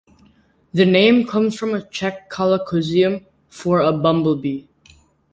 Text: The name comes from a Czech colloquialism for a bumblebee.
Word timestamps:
The 0.73 0.83
name 0.83 1.27
comes 1.27 1.55
from 1.55 1.75
a 1.75 1.87
Czech 1.89 2.27
colloquialism 2.27 3.27
for 3.49 3.81
a 3.81 3.91
bumblebee. 3.91 4.63